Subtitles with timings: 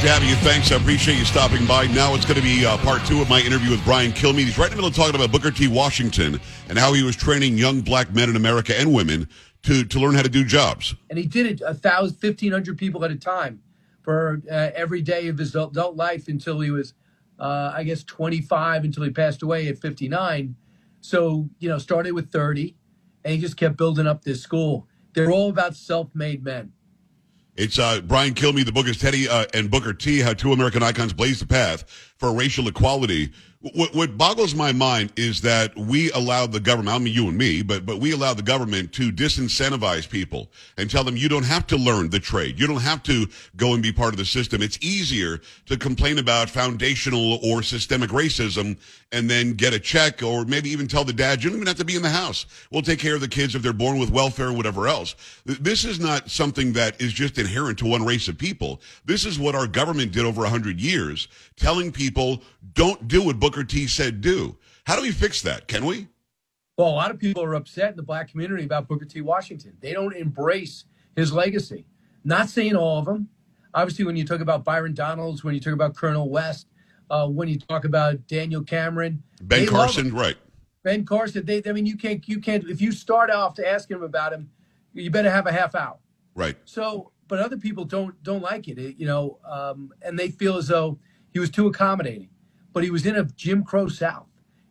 [0.00, 0.34] to have you.
[0.36, 0.72] Thanks.
[0.72, 1.86] I appreciate you stopping by.
[1.88, 4.44] Now it's going to be uh, part two of my interview with Brian Kilmeade.
[4.46, 5.68] He's right in the middle of talking about Booker T.
[5.68, 9.28] Washington and how he was training young black men in America and women
[9.64, 10.94] to, to learn how to do jobs.
[11.10, 13.60] And he did it a thousand, fifteen hundred people at a time
[14.00, 16.94] for uh, every day of his adult life until he was,
[17.38, 20.56] uh, I guess, 25 until he passed away at 59.
[21.02, 22.74] So, you know, started with 30
[23.24, 24.88] and he just kept building up this school.
[25.12, 26.72] They're all about self made men.
[27.60, 28.64] It's uh, Brian Kilmeade.
[28.64, 30.20] The book is Teddy uh, and Booker T.
[30.20, 31.84] How two American icons blazed the path
[32.16, 33.32] for racial equality.
[33.60, 37.36] What, what, boggles my mind is that we allowed the government, I mean you and
[37.36, 41.44] me, but, but we allowed the government to disincentivize people and tell them you don't
[41.44, 42.58] have to learn the trade.
[42.58, 44.62] You don't have to go and be part of the system.
[44.62, 48.78] It's easier to complain about foundational or systemic racism
[49.12, 51.76] and then get a check or maybe even tell the dad, you don't even have
[51.76, 52.46] to be in the house.
[52.70, 55.16] We'll take care of the kids if they're born with welfare or whatever else.
[55.44, 58.80] This is not something that is just inherent to one race of people.
[59.04, 62.42] This is what our government did over a hundred years, telling people
[62.74, 64.56] don't do what Booker T said do.
[64.84, 65.66] How do we fix that?
[65.66, 66.08] Can we?
[66.76, 69.20] Well, a lot of people are upset in the black community about Booker T.
[69.20, 69.76] Washington.
[69.80, 71.84] They don't embrace his legacy.
[72.24, 73.28] Not saying all of them.
[73.74, 76.68] Obviously, when you talk about Byron Donalds, when you talk about Cornel West,
[77.10, 80.36] uh, when you talk about Daniel Cameron, Ben Carson, right?
[80.82, 81.44] Ben Carson.
[81.44, 82.68] They, I mean, you can't, you can't.
[82.68, 84.50] If you start off to ask him about him,
[84.94, 85.98] you better have a half hour.
[86.34, 86.56] Right.
[86.64, 90.56] So, but other people don't don't like it, it you know, um, and they feel
[90.56, 90.98] as though
[91.32, 92.30] he was too accommodating
[92.72, 94.26] but he was in a Jim Crow South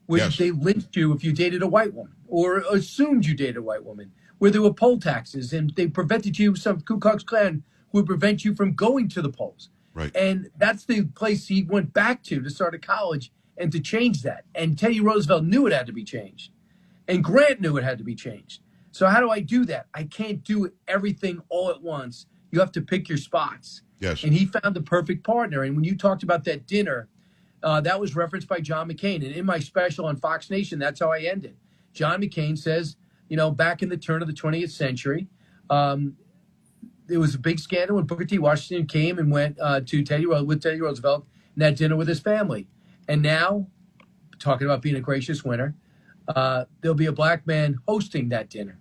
[0.05, 0.37] where yes.
[0.37, 3.83] they lynched you if you dated a white woman or assumed you dated a white
[3.83, 8.05] woman, where there were poll taxes and they prevented you, some Ku Klux Klan would
[8.05, 9.69] prevent you from going to the polls.
[9.99, 10.15] Right.
[10.15, 14.21] And that's the place he went back to to start a college and to change
[14.23, 14.45] that.
[14.55, 16.51] And Teddy Roosevelt knew it had to be changed.
[17.07, 18.61] And Grant knew it had to be changed.
[18.91, 19.87] So how do I do that?
[19.93, 22.25] I can't do everything all at once.
[22.51, 23.81] You have to pick your spots.
[23.99, 24.23] Yes.
[24.23, 25.63] And he found the perfect partner.
[25.63, 27.09] And when you talked about that dinner
[27.63, 29.17] uh, that was referenced by John McCain.
[29.17, 31.55] And in my special on Fox Nation, that's how I ended.
[31.93, 32.95] John McCain says,
[33.27, 35.27] you know, back in the turn of the 20th century,
[35.69, 36.15] um,
[37.09, 38.37] there was a big scandal when Booker T.
[38.37, 41.25] Washington came and went uh, to Teddy with Teddy Roosevelt
[41.55, 42.67] and had dinner with his family.
[43.07, 43.67] And now,
[44.37, 45.75] talking about being a gracious winner,
[46.27, 48.79] uh, there'll be a black man hosting that dinner.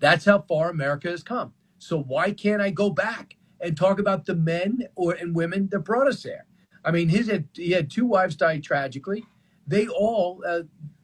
[0.00, 1.52] That's how far America has come.
[1.78, 5.80] So why can't I go back and talk about the men or and women that
[5.80, 6.46] brought us there?
[6.84, 9.24] I mean, his had, he had two wives die tragically.
[9.66, 10.62] They all, uh,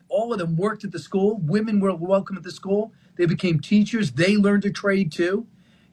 [0.09, 1.38] all of them worked at the school.
[1.43, 2.93] Women were welcome at the school.
[3.16, 4.12] They became teachers.
[4.12, 5.47] They learned a trade too.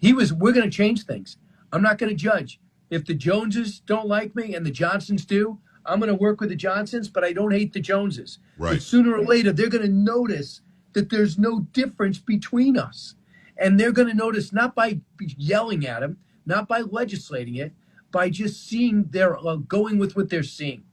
[0.04, 1.38] He was, we're going to change things.
[1.72, 2.60] I'm not going to judge.
[2.90, 6.50] If the Joneses don't like me and the Johnsons do, I'm going to work with
[6.50, 8.40] the Johnsons, but I don't hate the Joneses.
[8.58, 8.74] Right.
[8.74, 10.60] But sooner or later, they're going to notice
[10.92, 13.16] that there's no difference between us.
[13.58, 17.72] And they're going to notice not by yelling at them, not by legislating it,
[18.12, 20.84] by just seeing their uh, going with what they're seeing.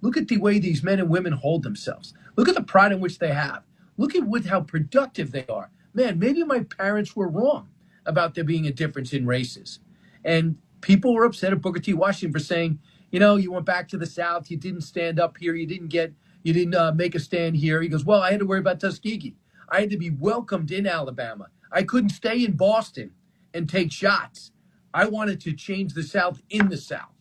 [0.00, 2.14] Look at the way these men and women hold themselves.
[2.36, 3.64] Look at the pride in which they have.
[3.96, 5.70] Look at with how productive they are.
[5.92, 7.68] Man, maybe my parents were wrong
[8.06, 9.80] about there being a difference in races.
[10.24, 11.92] And people were upset at Booker T.
[11.94, 12.78] Washington for saying,
[13.10, 15.88] you know, you went back to the South, you didn't stand up here, you didn't
[15.88, 16.12] get,
[16.42, 17.82] you didn't uh, make a stand here.
[17.82, 19.36] He goes, well, I had to worry about Tuskegee.
[19.68, 21.48] I had to be welcomed in Alabama.
[21.72, 23.12] I couldn't stay in Boston
[23.54, 24.52] and take shots.
[24.94, 27.14] I wanted to change the South in the South.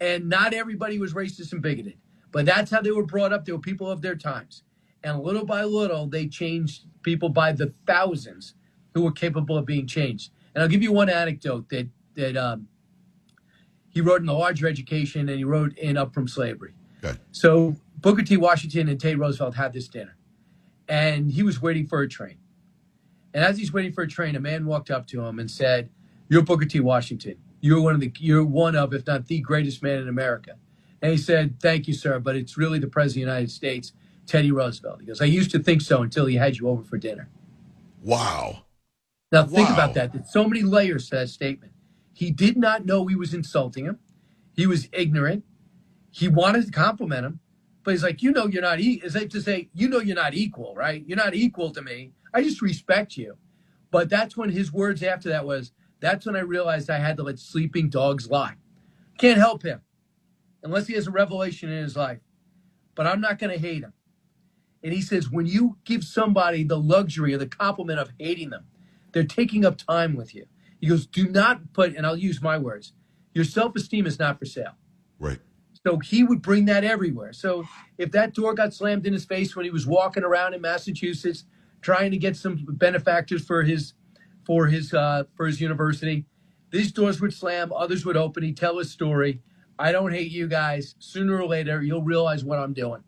[0.00, 1.98] And not everybody was racist and bigoted,
[2.32, 3.44] but that's how they were brought up.
[3.44, 4.62] They were people of their times.
[5.02, 8.54] And little by little, they changed people by the thousands
[8.96, 10.30] who were capable of being changed.
[10.54, 12.66] And I'll give you one anecdote that, that um,
[13.90, 16.72] he wrote in The Larger Education and he wrote in Up From Slavery.
[17.04, 17.18] Okay.
[17.30, 18.38] So Booker T.
[18.38, 20.16] Washington and Teddy Roosevelt had this dinner,
[20.88, 22.38] and he was waiting for a train.
[23.34, 25.90] And as he's waiting for a train, a man walked up to him and said,
[26.30, 26.80] you're Booker T.
[26.80, 27.36] Washington.
[27.60, 30.56] You're one of the you're one of, if not the greatest man in America.
[31.02, 33.92] And he said, Thank you, sir, but it's really the President of the United States,
[34.26, 35.00] Teddy Roosevelt.
[35.00, 37.28] He goes, I used to think so until he had you over for dinner.
[38.02, 38.65] Wow.
[39.32, 39.74] Now think wow.
[39.74, 40.12] about that.
[40.12, 41.72] There's so many layers to that statement.
[42.12, 43.98] He did not know he was insulting him.
[44.54, 45.44] He was ignorant.
[46.10, 47.40] He wanted to compliment him,
[47.84, 48.80] but he's like, you know, you're not.
[48.80, 49.00] E-.
[49.04, 51.04] It's like to say, you know, you're not equal, right?
[51.06, 52.12] You're not equal to me.
[52.32, 53.36] I just respect you.
[53.90, 57.22] But that's when his words after that was, that's when I realized I had to
[57.22, 58.54] let sleeping dogs lie.
[59.18, 59.80] Can't help him
[60.62, 62.20] unless he has a revelation in his life.
[62.94, 63.92] But I'm not going to hate him.
[64.82, 68.64] And he says, when you give somebody the luxury or the compliment of hating them,
[69.16, 70.44] they're taking up time with you.
[70.78, 72.92] He goes, do not put, and I'll use my words,
[73.32, 74.72] your self esteem is not for sale.
[75.18, 75.38] Right.
[75.86, 77.32] So he would bring that everywhere.
[77.32, 77.64] So
[77.96, 81.44] if that door got slammed in his face when he was walking around in Massachusetts
[81.80, 83.94] trying to get some benefactors for his
[84.44, 86.26] for his uh, for his university.
[86.70, 88.42] These doors would slam, others would open.
[88.42, 89.40] He'd tell his story,
[89.78, 90.94] I don't hate you guys.
[90.98, 93.02] Sooner or later, you'll realize what I'm doing.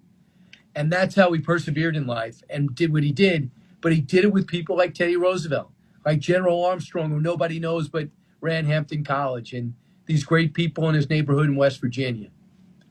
[0.75, 3.51] And that's how he persevered in life and did what he did.
[3.83, 5.71] But he did it with people like Teddy Roosevelt,
[6.09, 8.09] like General Armstrong, who nobody knows but
[8.41, 9.75] ran Hampton College, and
[10.07, 12.31] these great people in his neighborhood in West Virginia.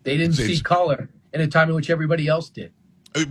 [0.03, 2.71] They didn't see color in a time in which everybody else did.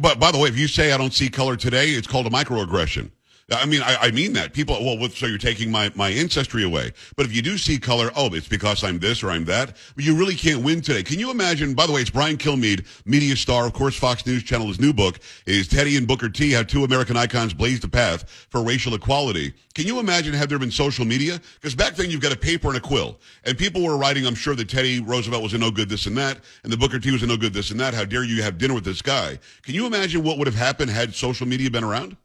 [0.00, 2.30] But by the way, if you say I don't see color today, it's called a
[2.30, 3.12] microaggression.
[3.52, 4.52] I mean, I, I, mean that.
[4.52, 6.90] People, well, so you're taking my, my ancestry away.
[7.16, 9.76] But if you do see color, oh, it's because I'm this or I'm that.
[9.96, 11.04] You really can't win today.
[11.04, 11.72] Can you imagine?
[11.74, 14.66] By the way, it's Brian Kilmeade, media star, of course, Fox News Channel.
[14.66, 18.28] His new book is Teddy and Booker T, How Two American Icons Blazed the Path
[18.50, 19.54] for Racial Equality.
[19.76, 21.40] Can you imagine had there been social media?
[21.60, 23.20] Because back then you've got a paper and a quill.
[23.44, 26.18] And people were writing, I'm sure, that Teddy Roosevelt was a no good this and
[26.18, 27.94] that, and the Booker T was a no good this and that.
[27.94, 29.38] How dare you have dinner with this guy?
[29.62, 32.16] Can you imagine what would have happened had social media been around?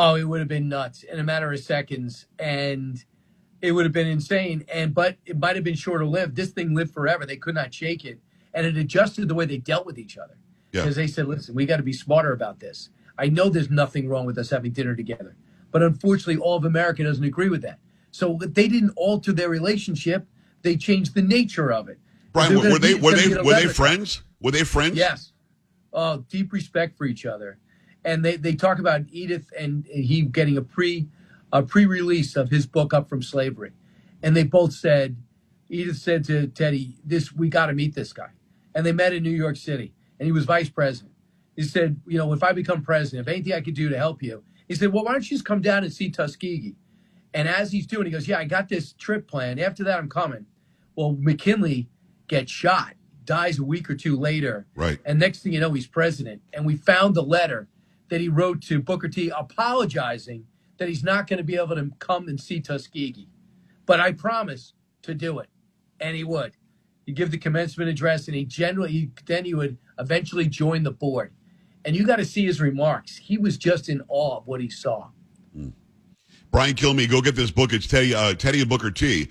[0.00, 3.04] Oh, it would have been nuts in a matter of seconds, and
[3.60, 4.64] it would have been insane.
[4.72, 6.36] And but it might have been shorter lived.
[6.36, 7.26] This thing lived forever.
[7.26, 8.20] They could not shake it,
[8.54, 10.38] and it adjusted the way they dealt with each other
[10.70, 11.02] because yeah.
[11.02, 14.24] they said, "Listen, we got to be smarter about this." I know there's nothing wrong
[14.24, 15.34] with us having dinner together,
[15.72, 17.80] but unfortunately, all of America doesn't agree with that.
[18.12, 20.28] So they didn't alter their relationship;
[20.62, 21.98] they changed the nature of it.
[22.32, 24.22] Brian, were, they were they were they friends?
[24.40, 24.96] Were they friends?
[24.96, 25.32] Yes.
[25.92, 27.58] Oh, deep respect for each other
[28.04, 31.08] and they, they talk about Edith and he getting a pre
[31.52, 33.72] a pre-release of his book Up from Slavery,
[34.22, 35.16] and they both said
[35.68, 38.30] Edith said to Teddy, "This we got to meet this guy,"
[38.74, 41.14] and they met in New York City, and he was vice president.
[41.56, 44.22] He said, "You know, if I become president, if anything I could do to help
[44.22, 46.76] you," he said, "Well, why don't you just come down and see Tuskegee?"
[47.34, 49.60] And as he's doing, he goes, "Yeah, I got this trip planned.
[49.60, 50.46] After that, I'm coming."
[50.96, 51.88] Well, McKinley
[52.26, 52.94] gets shot,
[53.24, 54.98] dies a week or two later, right?
[55.04, 57.68] And next thing you know, he's president, and we found the letter
[58.08, 60.46] that he wrote to Booker T apologizing
[60.78, 63.28] that he's not going to be able to come and see Tuskegee.
[63.86, 65.48] But I promise to do it.
[66.00, 66.52] And he would.
[67.04, 71.32] He'd give the commencement address and he generally, then he would eventually join the board.
[71.84, 73.16] And you got to see his remarks.
[73.16, 75.08] He was just in awe of what he saw.
[75.56, 75.72] Mm.
[76.50, 77.72] Brian Kilmeade, go get this book.
[77.72, 79.28] It's Teddy, uh, Teddy and Booker T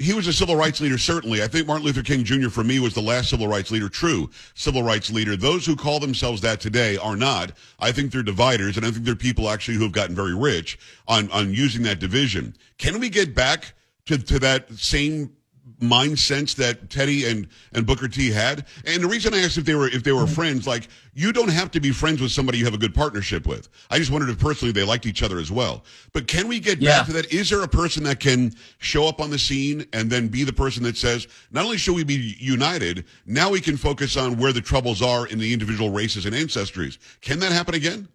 [0.00, 1.42] he was a civil rights leader, certainly.
[1.42, 2.48] I think Martin Luther King Jr.
[2.48, 5.36] for me was the last civil rights leader, true civil rights leader.
[5.36, 7.52] Those who call themselves that today are not.
[7.78, 10.78] I think they're dividers, and I think they're people actually who have gotten very rich
[11.06, 12.56] on, on using that division.
[12.78, 13.74] Can we get back
[14.06, 15.32] to, to that same
[15.80, 18.66] mind sense that Teddy and, and Booker T had.
[18.84, 21.50] And the reason I asked if they were if they were friends, like you don't
[21.50, 23.68] have to be friends with somebody you have a good partnership with.
[23.90, 25.84] I just wondered if personally they liked each other as well.
[26.12, 26.98] But can we get yeah.
[26.98, 27.32] back to that?
[27.32, 30.52] Is there a person that can show up on the scene and then be the
[30.52, 34.52] person that says, not only should we be united, now we can focus on where
[34.52, 36.98] the troubles are in the individual races and ancestries.
[37.20, 38.08] Can that happen again?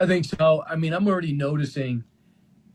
[0.00, 0.64] I think so.
[0.68, 2.04] I mean, I'm already noticing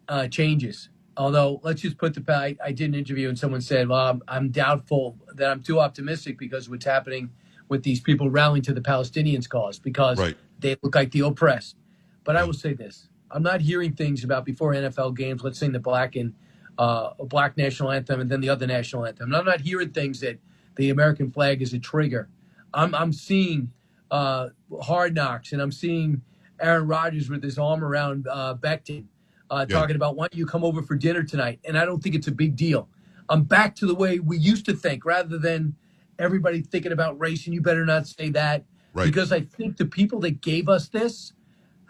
[0.07, 3.89] uh, changes Although, let's just put the I, I did an interview and someone said,
[3.89, 7.31] "Well, I'm, I'm doubtful that I'm too optimistic because what's happening
[7.69, 10.37] with these people rallying to the Palestinians' cause because right.
[10.59, 11.75] they look like the oppressed."
[12.23, 15.43] But I will say this: I'm not hearing things about before NFL games.
[15.43, 16.35] Let's sing the black and
[16.77, 19.29] uh, black national anthem and then the other national anthem.
[19.29, 20.39] And I'm not hearing things that
[20.75, 22.29] the American flag is a trigger.
[22.73, 23.71] I'm I'm seeing
[24.11, 24.49] uh,
[24.81, 26.21] hard knocks and I'm seeing
[26.59, 29.05] Aaron Rodgers with his arm around uh, Becton
[29.49, 29.79] uh, yeah.
[29.79, 31.59] talking about why don't you come over for dinner tonight?
[31.65, 32.89] And I don't think it's a big deal.
[33.29, 35.75] I'm back to the way we used to think rather than
[36.19, 38.65] everybody thinking about race and you better not say that.
[38.93, 39.05] Right.
[39.05, 41.33] Because I think the people that gave us this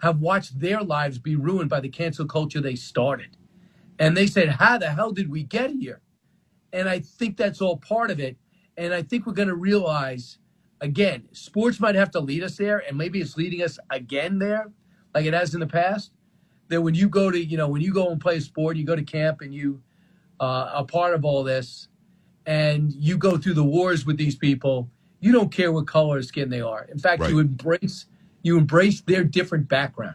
[0.02, 3.36] have watched their lives be ruined by the cancel culture they started.
[3.98, 6.00] And they said, How the hell did we get here?
[6.72, 8.36] And I think that's all part of it.
[8.76, 10.38] And I think we're going to realize
[10.80, 14.70] again, sports might have to lead us there, and maybe it's leading us again there,
[15.14, 16.12] like it has in the past
[16.68, 18.84] that when you go to, you know, when you go and play a sport, you
[18.84, 19.82] go to camp and you
[20.40, 21.88] uh, are part of all this,
[22.46, 24.88] and you go through the wars with these people,
[25.20, 26.84] you don't care what color or skin they are.
[26.84, 27.30] In fact, right.
[27.30, 28.06] you embrace
[28.42, 30.14] you embrace their different background.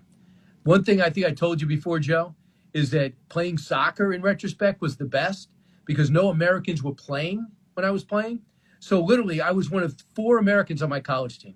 [0.64, 2.34] One thing I think I told you before, Joe,
[2.74, 5.50] is that playing soccer in retrospect was the best
[5.86, 8.42] because no Americans were playing when I was playing.
[8.80, 11.56] So literally, I was one of four Americans on my college team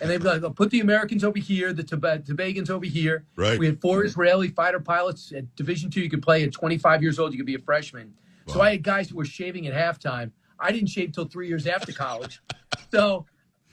[0.00, 3.24] and they'd be like, oh, put the Americans over here, the Tib- Tobagans over here.
[3.36, 3.58] Right.
[3.58, 4.06] We had four mm-hmm.
[4.06, 6.00] Israeli fighter pilots at Division two.
[6.00, 7.32] You could play at 25 years old.
[7.32, 8.14] You could be a freshman.
[8.46, 8.54] Wow.
[8.54, 10.32] So I had guys who were shaving at halftime.
[10.58, 12.40] I didn't shave till three years after college.
[12.90, 13.26] so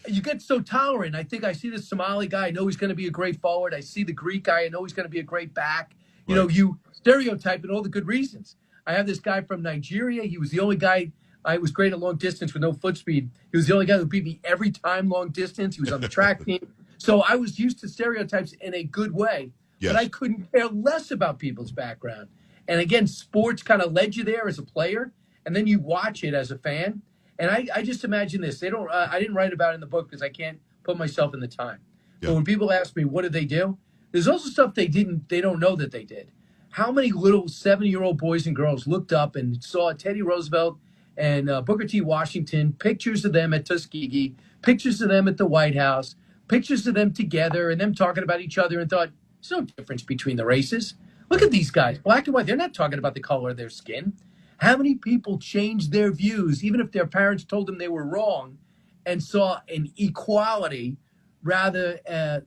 [0.08, 1.16] you get so tolerant.
[1.16, 2.48] I think I see the Somali guy.
[2.48, 3.74] I know he's going to be a great forward.
[3.74, 4.66] I see the Greek guy.
[4.66, 5.96] I know he's going to be a great back.
[6.28, 6.44] You right.
[6.44, 8.56] know, you stereotype in all the good reasons.
[8.86, 10.24] I have this guy from Nigeria.
[10.24, 11.12] He was the only guy
[11.48, 13.32] I was great at long distance with no foot speed.
[13.52, 15.76] He was the only guy who beat me every time long distance.
[15.76, 16.68] He was on the track team.
[16.98, 19.94] So I was used to stereotypes in a good way, yes.
[19.94, 22.28] but I couldn't care less about people's background.
[22.68, 25.14] And again, sports kind of led you there as a player.
[25.48, 27.02] and then you watch it as a fan.
[27.40, 28.60] And I, I just imagine this.
[28.60, 28.92] They don't.
[28.92, 31.40] Uh, I didn't write about it in the book because I can't put myself in
[31.40, 31.80] the time.
[32.22, 32.30] Yeah.
[32.30, 33.78] But when people ask me what did they do,
[34.12, 35.30] there's also stuff they didn't.
[35.30, 36.32] They don't know that they did.
[36.72, 40.78] How many little seven-year-old boys and girls looked up and saw Teddy Roosevelt
[41.18, 42.02] and uh, Booker T.
[42.02, 46.16] Washington, pictures of them at Tuskegee, pictures of them at the White House,
[46.48, 49.10] pictures of them together and them talking about each other and thought,
[49.42, 50.94] there's no difference between the races.
[51.30, 52.46] Look at these guys, black and white.
[52.46, 54.14] They're not talking about the color of their skin.
[54.60, 58.58] How many people changed their views, even if their parents told them they were wrong,
[59.06, 60.98] and saw an equality
[61.44, 62.40] rather uh,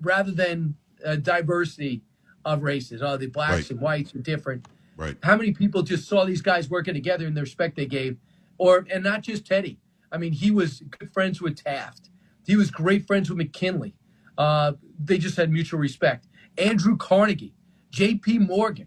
[0.00, 2.02] rather than a diversity
[2.44, 3.02] of races?
[3.02, 3.70] Oh, the blacks Right.
[3.72, 4.66] and whites are different.
[4.96, 5.16] Right.
[5.22, 8.16] How many people just saw these guys working together and the respect they gave?
[8.58, 9.78] Or and not just Teddy.
[10.10, 12.10] I mean, he was good friends with Taft.
[12.46, 13.94] He was great friends with McKinley.
[14.38, 14.72] Uh,
[15.02, 16.26] they just had mutual respect.
[16.56, 17.54] Andrew Carnegie,
[17.90, 18.38] J.P.
[18.38, 18.86] Morgan,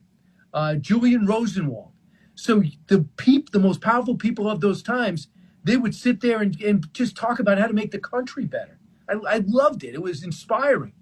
[0.53, 1.91] uh, Julian Rosenwald.
[2.35, 5.27] So the peop, the most powerful people of those times,
[5.63, 8.79] they would sit there and, and just talk about how to make the country better.
[9.09, 9.93] I, I loved it.
[9.93, 10.93] It was inspiring.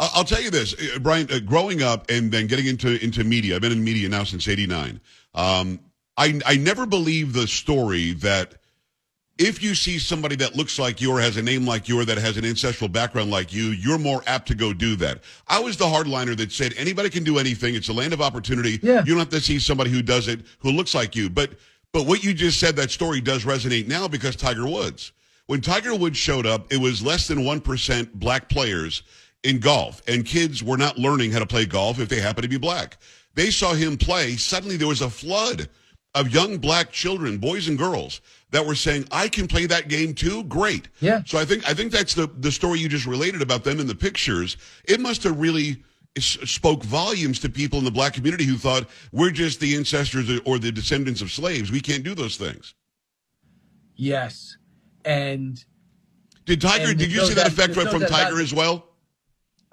[0.00, 1.28] I'll tell you this, uh, Brian.
[1.30, 4.48] Uh, growing up and then getting into into media, I've been in media now since
[4.48, 5.00] '89.
[5.34, 5.80] Um,
[6.16, 8.54] I I never believed the story that
[9.38, 12.04] if you see somebody that looks like you or has a name like you or
[12.04, 15.22] that has an ancestral background like you, you're more apt to go do that.
[15.48, 17.74] I was the hardliner that said anybody can do anything.
[17.74, 18.78] It's a land of opportunity.
[18.82, 19.00] Yeah.
[19.00, 21.30] You don't have to see somebody who does it who looks like you.
[21.30, 21.52] But
[21.92, 25.12] but what you just said, that story does resonate now because Tiger Woods.
[25.46, 29.02] When Tiger Woods showed up, it was less than 1% black players
[29.42, 32.48] in golf, and kids were not learning how to play golf if they happen to
[32.48, 32.98] be black.
[33.34, 34.36] They saw him play.
[34.36, 35.68] Suddenly, there was a flood
[36.14, 38.20] of young black children, boys and girls,
[38.50, 40.88] that were saying, "I can play that game too." Great.
[41.00, 41.22] Yeah.
[41.24, 43.86] So I think I think that's the the story you just related about them in
[43.86, 44.56] the pictures.
[44.84, 45.82] It must have really
[46.18, 50.58] spoke volumes to people in the black community who thought we're just the ancestors or
[50.58, 51.70] the descendants of slaves.
[51.70, 52.74] We can't do those things.
[53.94, 54.56] Yes.
[55.04, 55.64] And
[56.46, 56.90] Did Tiger?
[56.90, 58.42] And Did you see that effect from, no from doubt about Tiger it.
[58.42, 58.89] as well?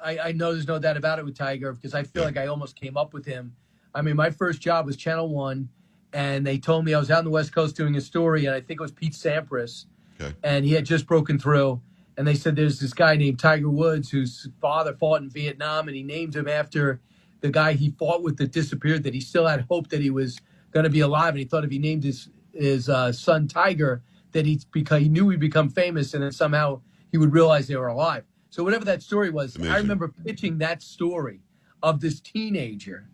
[0.04, 2.28] I, I know there's no doubt about it with Tiger because I feel Yeah.
[2.28, 3.56] like I almost came up with him.
[3.96, 5.70] I mean, my first job was Channel One,
[6.14, 8.54] and they told me I was out on the West Coast doing a story, and
[8.56, 9.86] I think it was Pete Sampras,
[10.20, 10.36] Okay.
[10.44, 11.82] and he had just broken through.
[12.18, 15.96] And they said there's this guy named Tiger Woods whose father fought in Vietnam, and
[15.96, 17.00] he named him after
[17.42, 19.04] the guy he fought with that disappeared.
[19.04, 20.40] That he still had hope that he was
[20.72, 24.02] going to be alive, and he thought if he named his his uh, son Tiger,
[24.32, 27.76] that he'd become he knew he'd become famous, and then somehow he would realize they
[27.76, 28.24] were alive.
[28.50, 29.74] So whatever that story was, Amazing.
[29.74, 31.42] I remember pitching that story
[31.84, 33.10] of this teenager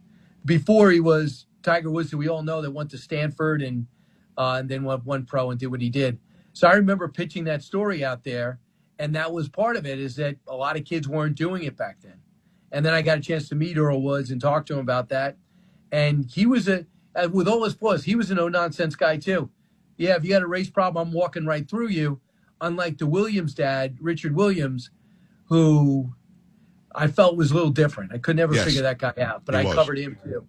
[0.46, 3.88] before he was Tiger Woods, who we all know that went to Stanford and
[4.38, 6.20] uh, and then went one pro and did what he did.
[6.54, 8.60] So I remember pitching that story out there,
[9.00, 10.00] and that was part of it.
[10.00, 12.20] Is that a lot of kids weren't doing it back then,
[12.72, 15.10] and then I got a chance to meet Earl Woods and talk to him about
[15.10, 15.38] that,
[15.92, 16.86] and he was a
[17.16, 19.50] uh, with all his flaws, he was a no nonsense guy too.
[19.98, 22.20] Yeah, if you got a race problem, I'm walking right through you.
[22.62, 24.90] Unlike the Williams dad, Richard Williams,
[25.46, 26.14] who
[26.96, 28.14] I felt was a little different.
[28.14, 28.66] I could never Yes.
[28.66, 29.76] figure that guy out, but He I was.
[29.76, 30.48] covered him too.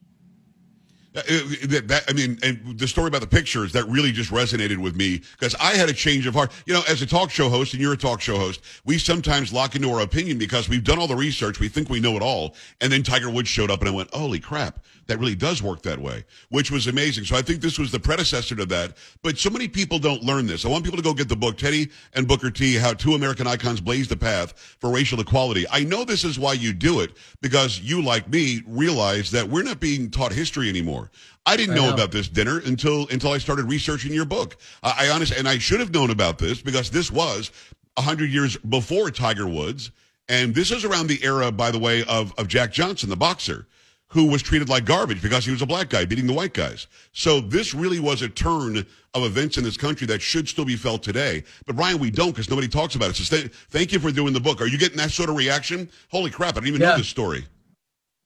[1.16, 4.96] Uh, that, I mean, and the story about the pictures that really just resonated with
[4.96, 6.50] me because I had a change of heart.
[6.66, 9.52] You know, as a talk show host, and you're a talk show host, we sometimes
[9.52, 12.22] lock into our opinion because we've done all the research, we think we know it
[12.22, 15.62] all, and then Tiger Woods showed up, and I went, "Holy crap, that really does
[15.62, 17.24] work that way," which was amazing.
[17.24, 18.96] So I think this was the predecessor to that.
[19.22, 20.64] But so many people don't learn this.
[20.64, 23.46] I want people to go get the book, Teddy and Booker T: How Two American
[23.46, 25.66] Icons Blazed the Path for Racial Equality.
[25.70, 29.62] I know this is why you do it because you, like me, realize that we're
[29.62, 31.10] not being taught history anymore.
[31.46, 31.94] I didn't know, know.
[31.94, 34.56] about this dinner until until I started researching your book.
[34.82, 37.50] I, I honestly, and I should have known about this because this was
[37.98, 39.90] hundred years before Tiger Woods,
[40.28, 43.66] and this is around the era, by the way, of of Jack Johnson, the boxer,
[44.08, 46.86] who was treated like garbage because he was a black guy beating the white guys.
[47.12, 50.76] So this really was a turn of events in this country that should still be
[50.76, 51.42] felt today.
[51.66, 53.16] But Brian, we don't because nobody talks about it.
[53.16, 54.60] So th- thank you for doing the book.
[54.60, 55.90] Are you getting that sort of reaction?
[56.10, 56.50] Holy crap!
[56.50, 57.44] I didn't even know this story.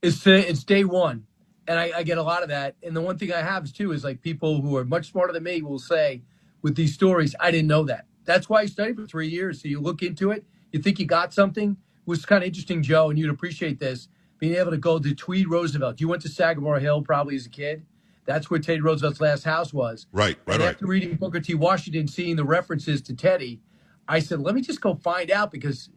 [0.02, 1.26] It's uh, it's day one,
[1.66, 2.76] and I, I get a lot of that.
[2.82, 5.32] And the one thing I have is too is like people who are much smarter
[5.32, 6.23] than me will say
[6.62, 8.06] with these stories, I didn't know that.
[8.25, 9.62] That's why I studied for three years.
[9.62, 11.70] So you look into it, you think you got something.
[11.70, 14.08] It was kind of interesting, Joe, and you'd appreciate this
[14.38, 16.00] being able to go to Tweed Roosevelt.
[16.00, 17.85] You went to Sagamore Hill probably as a kid.
[18.25, 20.07] That's where Teddy Roosevelt's last house was.
[20.12, 20.71] Right, right, and right.
[20.75, 21.54] after reading Booker T.
[21.54, 23.61] Washington, seeing the references to Teddy,
[24.07, 25.90] I said, let me just go find out because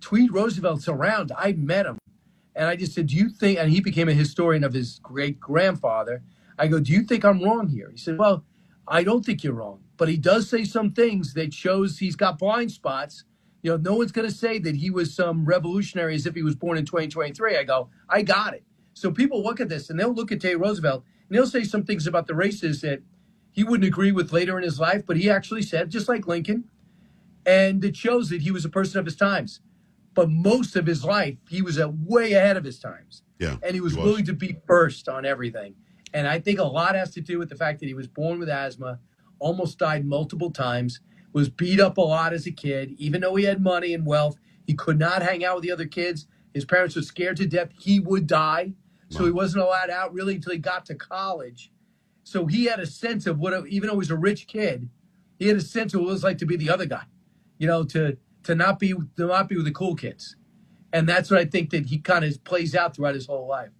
[0.00, 1.32] Tweed Roosevelt's around.
[1.36, 1.98] I met him.
[2.54, 5.38] And I just said, Do you think, and he became a historian of his great
[5.38, 6.22] grandfather.
[6.58, 7.90] I go, Do you think I'm wrong here?
[7.90, 8.44] He said, Well,
[8.88, 9.80] I don't think you're wrong.
[9.98, 13.24] But he does say some things that shows he's got blind spots.
[13.62, 16.42] You know, no one's going to say that he was some revolutionary as if he
[16.42, 17.56] was born in 2023.
[17.56, 18.62] I go, I got it.
[18.94, 21.84] So people look at this and they'll look at Teddy Roosevelt and they'll say some
[21.84, 23.02] things about the races that
[23.50, 26.64] he wouldn't agree with later in his life, but he actually said, just like Lincoln,
[27.46, 29.60] and it shows that he was a person of his times.
[30.14, 33.22] But most of his life, he was a way ahead of his times.
[33.38, 33.56] Yeah.
[33.62, 34.06] And he was, he was.
[34.06, 35.74] willing to be first on everything.
[36.12, 38.38] And I think a lot has to do with the fact that he was born
[38.38, 38.98] with asthma,
[39.38, 41.00] almost died multiple times,
[41.36, 44.38] was beat up a lot as a kid, even though he had money and wealth.
[44.66, 46.26] He could not hang out with the other kids.
[46.54, 48.72] His parents were scared to death he would die.
[49.10, 51.70] So he wasn't allowed out really until he got to college.
[52.24, 54.88] So he had a sense of what, even though he was a rich kid,
[55.38, 57.04] he had a sense of what it was like to be the other guy,
[57.58, 60.36] you know, to to not be to not be with the cool kids,
[60.90, 63.70] and that's what I think that he kind of plays out throughout his whole life.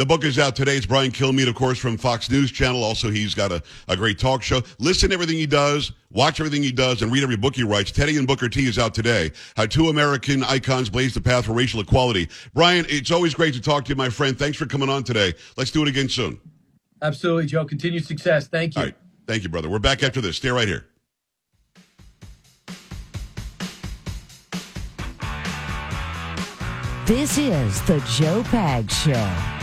[0.00, 0.78] The book is out today.
[0.78, 2.82] It's Brian Kilmeade, of course, from Fox News Channel.
[2.82, 4.62] Also, he's got a, a great talk show.
[4.78, 7.90] Listen to everything he does, watch everything he does, and read every book he writes.
[7.92, 9.30] Teddy and Booker T is out today.
[9.58, 12.30] How two American icons blaze the path for racial equality.
[12.54, 14.38] Brian, it's always great to talk to you, my friend.
[14.38, 15.34] Thanks for coming on today.
[15.58, 16.40] Let's do it again soon.
[17.02, 17.66] Absolutely, Joe.
[17.66, 18.48] Continued success.
[18.48, 18.80] Thank you.
[18.80, 18.96] All right.
[19.26, 19.68] Thank you, brother.
[19.68, 20.38] We're back after this.
[20.38, 20.86] Stay right here.
[27.04, 29.59] This is the Joe Pags Show.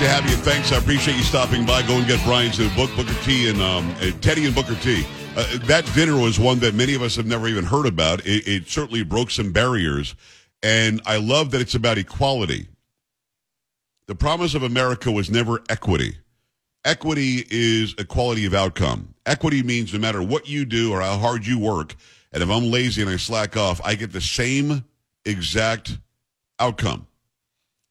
[0.00, 0.36] To have you.
[0.36, 0.72] Thanks.
[0.72, 1.82] I appreciate you stopping by.
[1.82, 5.04] Go and get Brian's new book, Booker T and um, uh, Teddy and Booker T.
[5.36, 8.24] Uh, that dinner was one that many of us have never even heard about.
[8.24, 10.14] It, it certainly broke some barriers,
[10.62, 12.68] and I love that it's about equality.
[14.06, 16.16] The promise of America was never equity.
[16.86, 19.14] Equity is equality of outcome.
[19.26, 21.94] Equity means no matter what you do or how hard you work,
[22.32, 24.82] and if I'm lazy and I slack off, I get the same
[25.26, 25.98] exact
[26.58, 27.06] outcome.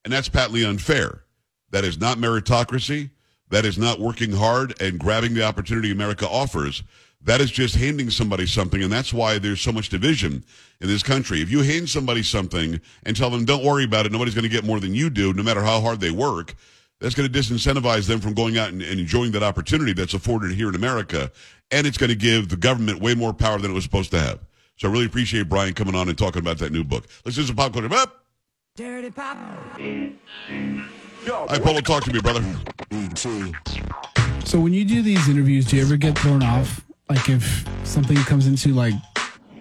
[0.03, 1.23] And that's patently unfair.
[1.71, 3.09] That is not meritocracy.
[3.49, 6.83] That is not working hard and grabbing the opportunity America offers.
[7.21, 10.43] That is just handing somebody something, and that's why there's so much division
[10.79, 11.41] in this country.
[11.41, 14.49] If you hand somebody something and tell them, don't worry about it, nobody's going to
[14.49, 16.55] get more than you do, no matter how hard they work,
[17.01, 20.51] that's going to disincentivize them from going out and, and enjoying that opportunity that's afforded
[20.51, 21.31] here in America.
[21.71, 24.19] And it's going to give the government way more power than it was supposed to
[24.19, 24.39] have.
[24.77, 27.05] So I really appreciate Brian coming on and talking about that new book.
[27.25, 27.93] Let's do some pop culture.
[27.93, 28.23] Up.
[28.75, 29.37] Dirty Pop.
[31.25, 31.81] Hi, Polo.
[31.81, 32.43] Talk to me, brother.
[34.45, 36.85] So when you do these interviews, do you ever get thrown off?
[37.09, 38.93] Like if something comes into like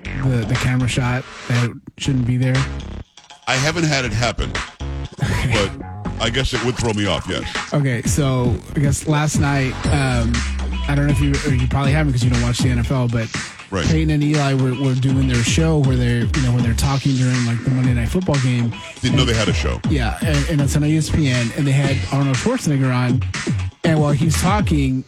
[0.04, 2.56] the the camera shot that shouldn't be there?
[3.46, 4.50] I haven't had it happen,
[5.18, 5.70] but
[6.20, 7.26] I guess it would throw me off.
[7.28, 7.72] Yes.
[7.72, 10.32] Okay, so I guess last night, um,
[10.88, 13.10] I don't know if you or you probably haven't because you don't watch the NFL,
[13.10, 13.28] but
[13.70, 13.84] Right.
[13.86, 17.14] Peyton and Eli were, were doing their show where they're you know when they're talking
[17.16, 18.72] during like the Monday Night Football game.
[19.02, 19.78] Didn't know they had a show.
[19.90, 23.22] Yeah, and, and it's on ESPN, and they had Arnold Schwarzenegger on,
[23.84, 25.04] and while he's talking,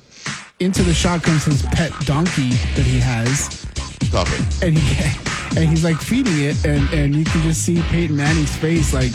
[0.58, 3.66] into the shot comes his pet donkey that he has,
[4.08, 4.62] Stop it.
[4.62, 8.54] and he and he's like feeding it, and and you can just see Peyton Manning's
[8.56, 9.12] face, like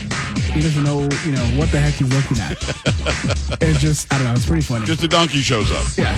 [0.55, 3.61] he doesn't know you know what the heck he's looking at.
[3.61, 4.85] it's just I don't know, it's pretty funny.
[4.87, 5.85] Just a donkey shows up.
[5.97, 6.17] yeah.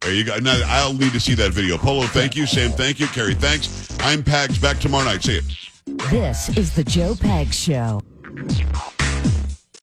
[0.00, 0.38] There you go.
[0.38, 1.78] Now, I'll need to see that video.
[1.78, 2.46] Polo, thank you.
[2.46, 3.06] Sam, thank you.
[3.08, 3.96] Carrie, thanks.
[4.00, 4.60] I'm Pags.
[4.60, 5.22] Back tomorrow night.
[5.22, 5.42] See you.
[6.10, 8.00] This is the Joe Pags Show.